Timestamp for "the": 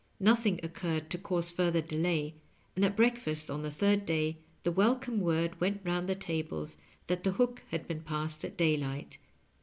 3.61-3.69, 4.63-4.71, 6.09-6.15, 7.23-7.33